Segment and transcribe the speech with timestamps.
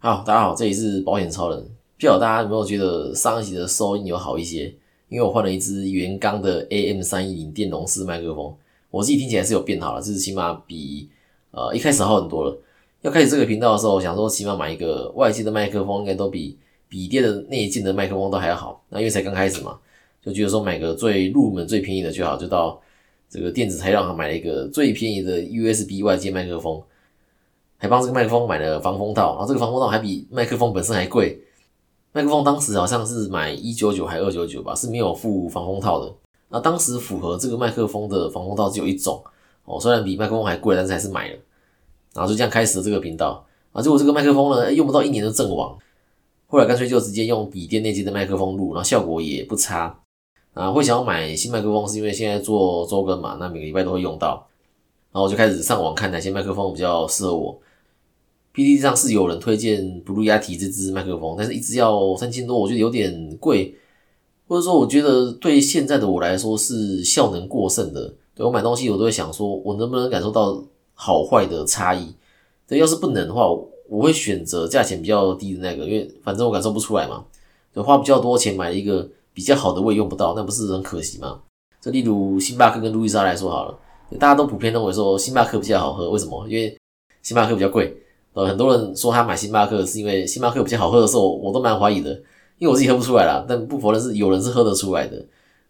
[0.00, 1.58] 好，大家好，这里是保险超人。
[1.98, 4.72] 不晓得大家有没有觉得上一集的收音有好一些？
[5.08, 8.54] 因为我换了一支原钢的 AM 三一零电容式麦克风，
[8.92, 11.08] 我自己听起来是有变好了，就是起码比
[11.50, 12.56] 呃一开始好很多了。
[13.02, 16.56] 要开始这个频道的时候，我想说起码买一个外接的麦克风，应该都比
[16.88, 18.80] 笔电的内建的麦克风都还要好。
[18.90, 19.76] 那因为才刚开始嘛，
[20.24, 22.80] 就觉得说买个最入门、最便宜的就好，就到
[23.28, 26.80] 这个电子材料行买了一个最便宜的 USB 外接麦克风。
[27.78, 31.40] 还帮这个麦克风买了防风套，然后这个防风套还比麦克风本身还贵。
[32.12, 36.12] 麦克风当时好像是买一九九还二九九吧，是没有附防风套的。
[36.48, 39.22] 那当时符合这个麦克风的防风套只有一种
[39.64, 41.36] 哦，虽然比麦克风还贵，但是还是买了。
[42.14, 43.44] 然后就这样开始了这个频道。
[43.72, 45.78] 啊，结果这个麦克风呢，用不到一年就阵亡。
[46.46, 50.00] 后来干脆就直接用笔电内接的麦克风录，然后效果也不差。
[50.54, 54.44] 啊，会想要买新麦克风是因为现在做周更嘛，那每个礼拜都会用到。
[55.12, 57.56] 然后我就开始上网看哪些麦克风比较适合我。
[58.58, 63.72] PPT 上是有人推荐 Blue Yeti 这支麦克风，但是一支要三千多，我觉得有点贵，
[64.48, 68.12] 或者说我觉得对现在的我来说是效能过剩的。
[68.34, 70.60] 对我买东西我都会想说，我能不能感受到
[70.92, 72.12] 好坏的差异？
[72.66, 73.48] 对，要是不能的话，
[73.88, 77.24] 我会选择价钱比较低的那个，因为反正我感受不出来嘛。
[77.72, 81.38] 就花比较多钱买一个比较好的，我也用不到，那不是很可惜吗？
[81.80, 83.78] 就例如星巴克跟路易莎来说好了，
[84.18, 86.44] 大家都普遍认为说星巴克比较好喝，为什么？
[86.48, 86.76] 因为
[87.22, 87.96] 星巴克比较贵。
[88.38, 92.12] 呃，很多人说他买星巴克是因为星巴克比较好喝的时候，我都蛮怀疑的，
[92.58, 93.44] 因为我自己喝不出来啦。
[93.48, 95.20] 但不否认是有人是喝得出来的。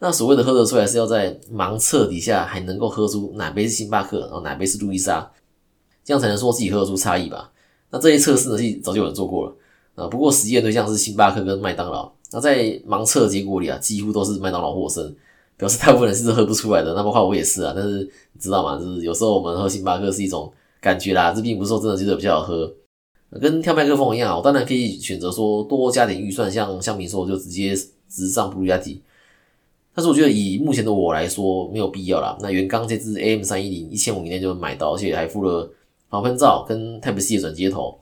[0.00, 5.30] 那所谓的喝得出来，是要在盲测底下还能够喝出哪杯是星巴克，然后哪杯是路易莎，
[6.02, 7.52] 这样才能说自己喝得出差异吧？
[7.90, 9.54] 那这些测试呢，是早就有人做过了
[9.94, 10.08] 啊。
[10.08, 12.10] 不过实验对象是星巴克跟麦当劳。
[12.32, 15.14] 那在盲测结果里啊，几乎都是麦当劳获胜，
[15.56, 16.92] 表示大部分人是喝不出来的。
[16.94, 17.72] 那包括我也是啊。
[17.76, 18.00] 但是
[18.32, 18.76] 你知道吗？
[18.76, 20.52] 就是有时候我们喝星巴克是一种。
[20.80, 22.72] 感觉啦，这并不是说真的觉得比较好喝，
[23.40, 27.74] 跟跳麦克风一样，我当然可以选择说多加点预算，像香米说就直接
[28.08, 29.00] 直上 Blue Yeti，
[29.94, 32.36] 但是我觉得以目前的我来说没有必要啦。
[32.40, 35.70] 那原刚这支 AM 三一零一千五以内就买到，而且还附了
[36.08, 37.98] 防喷罩跟 Type C 的转接头。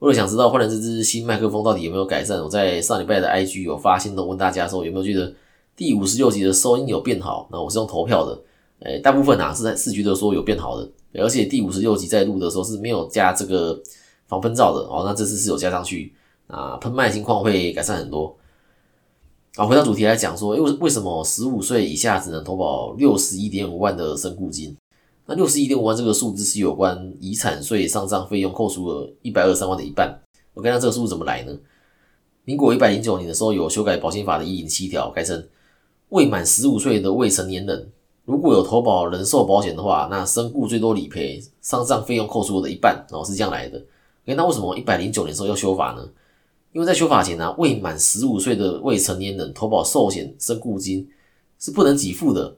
[0.00, 5.32] 为了想知道换了这支新麦克风到底有没有改善，我在上礼拜的 IG 有发新的问大家说有没有觉得
[5.74, 7.48] 第五十六集的收音有变好？
[7.50, 8.38] 那我是用投票的，
[8.84, 10.88] 诶，大部分啊是在是觉得说有变好的。
[11.14, 13.80] 而且第五十六集在录的时候是没有加这个
[14.26, 16.12] 防喷罩的哦，那这次是有加上去
[16.46, 18.36] 啊，喷麦情况会改善很多。
[19.56, 24.76] 啊，回到主题来讲说，为为什么十五岁以下只能投保六十一点五万的身故金？
[25.26, 30.20] 那六十一点五万这个数字是有关遗产税上账费用扣除了一百二十三万的一半。
[30.52, 31.56] 我看下这个数字怎么来呢？
[32.44, 35.48] 民国一百零九年的时候有修改保险法的一零七条，改成
[36.10, 37.88] 未满十五岁的未成年人。
[38.24, 43.78] 如果有投保人寿保险的话，那身故最多理赔丧葬费用扣除的一半，然后是这样来的。
[44.24, 46.08] 诶，那为什么一百零九年时候要修法呢？
[46.72, 51.06] 因为在修法前呢，未满十五岁的未成年人投保寿险身故金
[51.58, 52.56] 是不能给付的。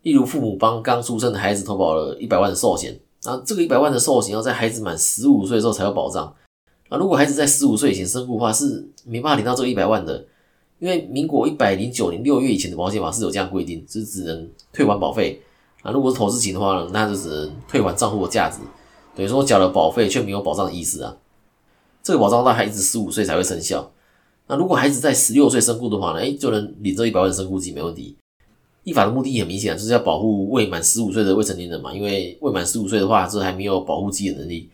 [0.00, 6.34] 例如父母帮刚出生的孩子投保了一百万的寿险，那这个一百万的寿险要在孩子满十五岁的时候才有保障。
[6.88, 10.24] 那如果孩子在十五岁以前身故的话，是没办法领到这个一百万的。
[10.82, 15.40] 因为民国一百零九年六月以前的保险法是有这样规定，是只能退还保费
[15.80, 15.92] 啊。
[15.92, 18.58] 如果是投资型的话呢，那就只能退还账户的价值，
[19.14, 21.16] 等于说缴了保费却没有保障的意思啊。
[22.02, 23.92] 这个保障到孩子十五岁才会生效。
[24.48, 28.16] 那如果孩子在十六岁身故的话呢，哎，就能领这一百万的身故金没问题。
[28.82, 31.94] 立法的目的很明显，就是要保护未满十五岁的未成年人嘛。
[31.94, 34.68] 因为未满十五岁的话，这还没有保护自己的能力，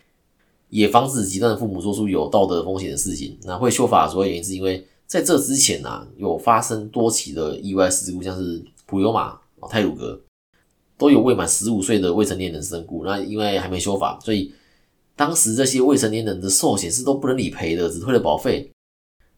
[0.71, 3.37] 也防止极端的父母做出有道德风险的事情。
[3.43, 4.83] 那会修法主要原因是因为。
[5.09, 10.21] 在这之前啊，有发生多起的意外事故，像是普悠玛、泰鲁格，
[10.99, 13.07] 都有未满十五岁的未成年人身故。
[13.07, 14.53] 那因为还没修法，所以
[15.17, 18.71] 当时这些未成年人的寿险是都不能理赔的，只退了保费。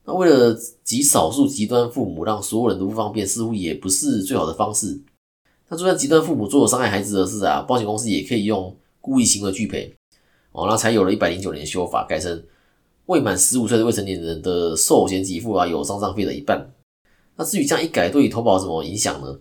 [0.05, 5.01] 那为了极少数极端父母让所有人都不方便，似乎也不是最好的方式。
[5.69, 9.95] 那就算极端父母做了伤害孩子的事啊，保险公司也可以用故意行为拒赔。
[10.51, 12.43] 哦，那才有了一百零九年修法，改成。
[13.11, 16.73] 未满十五岁的未成年人的寿险给付啊，有丧葬费的一半。
[17.35, 19.37] 那至于这样一改，对于投保有什么影响呢？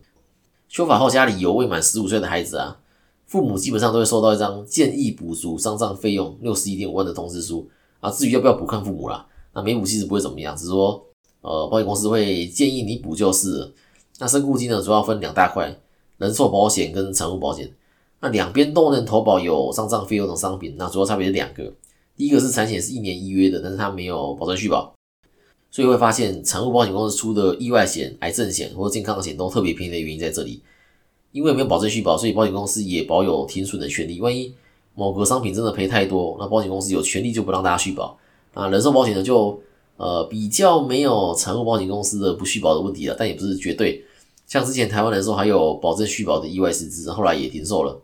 [0.68, 2.80] 修法后，家里有未满十五岁的孩子啊，
[3.27, 7.69] 父母基本上都会收到一张建议补足丧葬费用六十一点五万的通知书
[8.00, 8.10] 啊。
[8.10, 9.27] 至于要不要补，看父母啦。
[9.54, 11.06] 那没补其实不会怎么样，只是说
[11.42, 13.71] 呃，保险公司会建议你补就是。
[14.18, 15.80] 那身故金呢，主要分两大块：
[16.18, 17.71] 人寿保险跟产物保险。
[18.19, 21.71] 那两边都能投保有丧葬费用的商品，那主要差别是两个。
[22.19, 24.94] 第一个是产险是一年一约的，但是它没有保证续保，
[25.71, 30.62] 所以会发现产物保险公司出的意外险、癌症险或健康险都特别便宜的原因在这里。
[31.31, 34.19] 因为没有保证续保，所以保险公司也保有停损的权利。
[34.19, 34.54] 万一
[34.95, 38.19] 某个商品真的赔太多，那保险公司有权利就不让大家续保。
[38.54, 39.57] 啊，人寿保险呢就
[39.95, 44.04] 呃比较没有产物保险公司的不续保的问题了，但也不是绝对。
[44.45, 48.01] 像之前台湾人寿还有保证续保的意外失资，后来也停售了。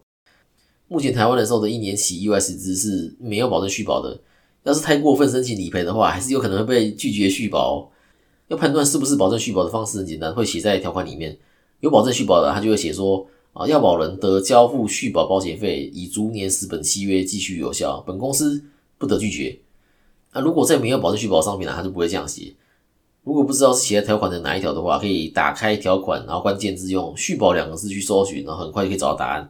[0.88, 4.20] 目前台湾人寿的一年期意外失资是没有保证续保的，
[4.64, 7.92] 要是太过分申请理赔的话，还是有可能会被拒绝续保。
[8.48, 11.36] 要判断是不是保证续保的方式很简单，会写在条款里面。
[11.80, 18.64] 有保证续保的，他就会写说啊，要保人得交付续保保险费，以逐年使本契约继续有效，本公司
[19.00, 19.58] 不得拒绝。
[20.34, 22.54] 那如果在没有保证续保商品呢，他就不会这样写。
[23.24, 29.50] 如果不知道是写在条款的哪一条的话，可以打开条款，然后关键字用“续保”两个字去搜寻，然后很快就可以找到答案。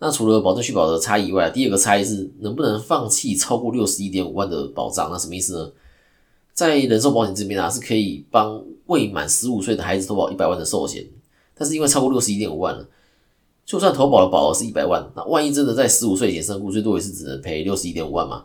[0.00, 5.10] 那除了保证续保的差异以外，第二个差异是能不能放弃超过六十一点五万的保障？
[5.10, 5.72] 那什么意思呢？
[6.54, 11.06] 在人寿保险这边啊，是可以帮未满十五岁的孩子投保一百万的寿险，
[11.54, 12.88] 但是因为超过六十一点五万了，
[13.64, 18.44] 就算投保的保额是一百万，那万一真的在十五岁前身故，最多也是只能赔六十一点五万嘛。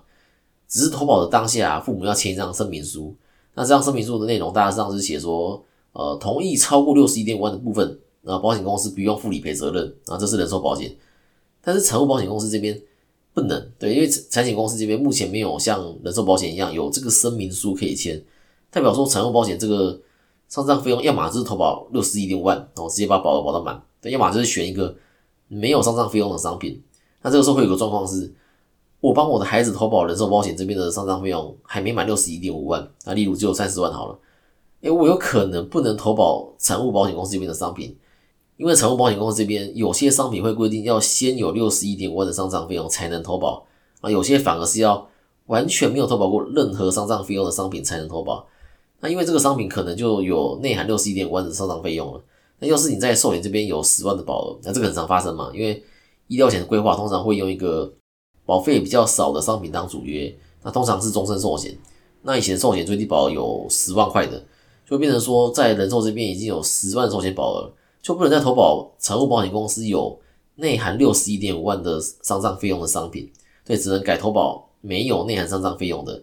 [0.67, 3.15] 只是投保的当下，父母要签一张声明书。
[3.53, 10.91] 那这张声明书的内容，大致上是写说，呃，同意超过六十一点五万的部分，那保险公司不用负理赔责任啊，这是人寿保险。
[11.63, 12.79] 但是产物保险公司这边
[13.33, 18.21] 不能，对，因为产险公司这边目前没有像人寿保险一样有这个声明书可以签，
[18.69, 19.99] 代表说产物保险这个
[20.49, 24.95] 上账费用，要么就是投保六十一点五万，然后直接把保额保到满，对，要么就是选一个
[25.47, 26.83] 没有上账费用的商品。
[27.21, 28.33] 那这个时候会有个状况是。
[28.99, 34.17] 我帮我的孩子投保人寿保险这边的上账费用还没满六十一点五万，那例如只有三十万好了，
[34.79, 37.93] 诶，我有可能不能投保产物保险公司这边的商品，
[38.63, 43.65] 因为财务保险公司这边有些商品会规定要先有六十一点五万的丧葬费用才能投保，
[43.99, 45.05] 啊，有些反而是要
[45.47, 48.47] 完全没有投保过任何丧葬费用的商品才能投保，
[49.01, 52.21] 那因为这个商品可能就有内含六十一点五万的丧葬费用了，
[52.59, 55.83] 那要是你在寿险这边有十万的保额，那这个很常发生嘛，因为
[56.29, 57.93] 医疗险的规划通常会用一个。
[58.45, 60.33] 保费比较少的商品当主约，
[60.63, 61.77] 那通常是终身寿险。
[62.23, 64.43] 那以前寿险最低保额有十万块的，
[64.85, 67.71] 就变成说在人寿这边已经有十万寿险保额，
[68.03, 70.19] 就不能再投保财务保险公司有
[70.55, 73.31] 内含六十一点五万的丧葬费用的商品，
[73.65, 76.21] 对，只能改投保没有内含丧葬费用的。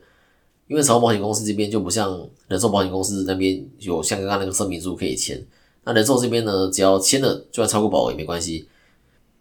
[0.69, 5.43] 因为财务保险公司这边就不像人寿保险公司那边有像刚刚那个声明书可以签，
[5.83, 8.69] 那人寿这边呢，只要签了，就算超过保额也没关系。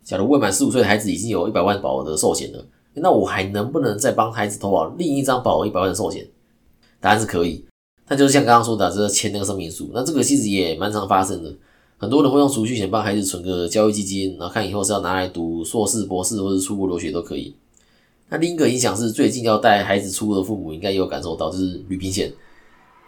[0.01, 6.25] 假如未满十五岁的孩子已经有一百万保额的寿险了，那我还能不能再帮孩子投保另一张保额一百万的寿险？
[7.01, 7.65] 答案是可以，
[8.07, 9.91] 但就是像刚刚说的，这签那个声明书。
[9.93, 11.53] 那这个其实也蛮常发生的，
[11.99, 17.53] 很多人会用储蓄险帮孩子存个教育基金，然后看以后是要拿来读硕士、博士或者出国留学都可以。
[18.29, 22.33] 那另一个影响是，最近要带孩子出国的父母应该也有感受到，就是旅行险。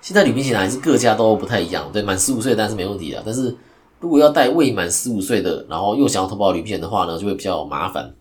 [0.01, 3.55] 现在旅行险还是各家都不太一样，对，满十五岁当然是没问题的，但是。
[4.01, 8.11] 如果要带未满十五岁的，然后又想要投保旅行险的话呢，就会比较麻烦。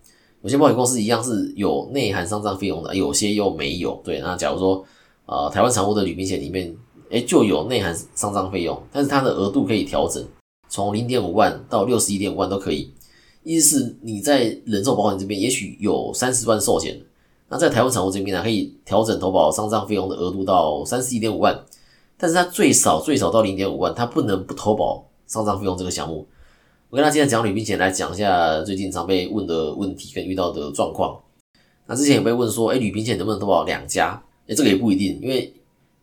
[0.43, 3.99] 有些保险公司一样是有内含丧葬费用的，有些又没有。
[4.03, 4.85] 对，那假如说，
[5.25, 6.71] 呃，台湾产物的旅行险里面，
[7.09, 10.23] 哎，就有内含丧葬费用，但是它的额度可以调整，
[10.71, 12.91] 从零点五万到六十一点五万都可以。
[13.43, 16.99] 意思是你在人寿保险这边，也许有三十万寿险，
[17.49, 21.63] 那在台湾产物这边呢，可以调整投保丧葬费用的额度到三十一点五万，
[22.17, 25.05] 但是它最少最少到零点五万，它不能不投保。
[25.27, 26.27] 丧葬费用这个项目，
[26.89, 31.17] 我跟他今天讲旅平险，来讲一下最近常被问的问题跟遇到的状况。
[31.85, 34.21] 那之前有被问说，哎，旅平险能不能投保两家？
[34.45, 35.53] 哎，这个也不一定，因为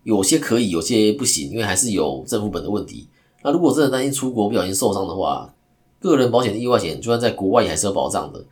[0.02, 3.06] 有些可以，有些不行，因为还是有正副本的问题。
[3.42, 5.52] 那如果真的担心出国不小心受伤的话，
[6.00, 8.44] 个人保险的意外险，就算在国外也还是有保障的。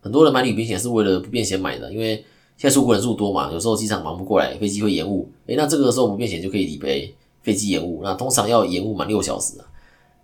[0.00, 2.16] 很多人买旅行险是为了不便险买的，因为
[2.56, 8.00] 现在出国人数多嘛，有时候机场忙不过来，飞机会延误，哎，那这个时候不便险就可以理赔飞机延误。
[8.02, 9.66] 那通常要延误满六小时啊。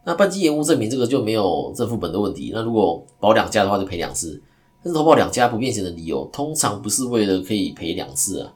[0.05, 2.53] 那半机延误证明这个就没有正副本的问题。
[2.55, 4.41] 那如果保两家的话，就赔两次。
[4.83, 8.53] 但是投保两家不变险的理由，通常不是为了可以赔两次啊。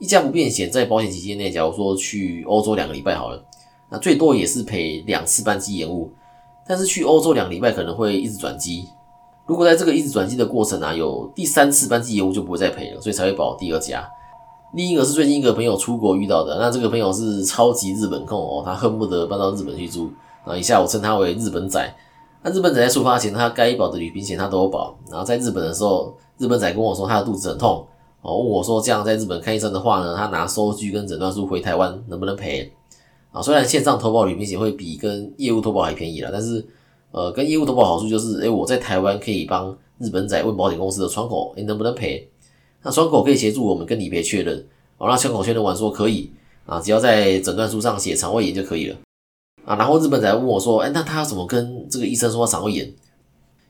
[0.00, 3.40] 一家不变险在保险期间内，假如说去欧洲两个礼拜好了，
[3.90, 6.10] 那最多也是赔两次班机延误。
[6.66, 8.88] 但是去欧洲两个礼拜可能会一直转机。
[9.46, 14.08] 如果在这个一直转机的过程啊，有第三次班机延误就不会再赔了，所以才会保第二家。
[14.74, 20.08] 另一个是最近一个朋友出国遇到的，那这个朋友是超级日本控哦，他恨不得搬到日本去住。
[20.44, 21.94] 啊，以下我称他为日本仔。
[22.42, 24.96] 那日本仔在出发前，他该保的旅行险他都有保。
[25.10, 27.84] 然后在日本的时候，日本仔跟我说他的肚子很痛，
[28.22, 32.72] 哦，问我说这样在日本看医生的话呢，他拿收据跟诊断书回台湾能不能赔？
[33.32, 36.64] 啊，虽然线上投保旅行险会比跟业务投保还便宜了，但是
[37.12, 42.28] 呃，跟业务投保好处就是，诶，我在台湾可以帮日本仔问保险公司的窗口，诶，能不能赔？
[42.82, 44.56] 那窗口可以协助我们跟理赔确认，
[44.98, 46.30] 哦，那窗口确认完说可以，
[46.66, 48.96] 啊，只要在诊断书上写肠胃炎就可以了。
[49.64, 52.92] 啊，然后日本仔问我说：“哎，那他要怎么跟这个医生说肠胃炎？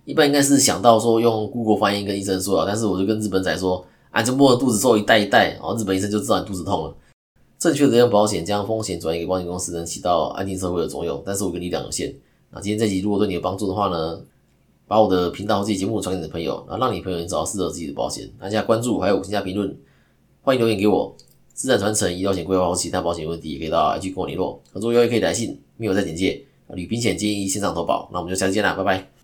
[0.04, 2.64] 一般应该是想到说用 Google 翻译跟医生说啊。
[2.66, 6.94] 但是我就跟日本仔说：啊，就摸着肚子之后一袋一袋，哦，日本医生就知道你肚子痛了。
[7.60, 11.22] 正确的用保险，将风险转移给保险公司，能起到安定社会的作用。
[11.26, 12.12] 但是我跟力量有限。
[12.50, 14.18] 那今天这集如果对你有帮助的话呢，
[14.88, 18.28] 把我的频道、这节目传给你的朋友，然后让你朋友也找到适合自己的保险。
[18.38, 19.76] 按下关注，还有五星加评论，
[20.40, 21.14] 欢迎留言给我。
[21.52, 24.58] 资产传承、医疗险规划或其他保险问题，也可以到 IG 跟我联络。
[24.72, 26.42] 合作邀约可以来信，没有在简介。
[26.68, 28.08] 旅平险建议线上投保。
[28.10, 29.19] 那我们就下次见啦，拜拜。